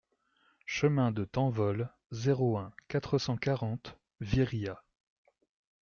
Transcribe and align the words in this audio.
Chemin 0.65 1.11
de 1.11 1.25
Tanvol, 1.25 1.93
zéro 2.09 2.57
un, 2.57 2.73
quatre 2.87 3.19
cent 3.19 3.37
quarante 3.37 3.99
Viriat 4.19 4.83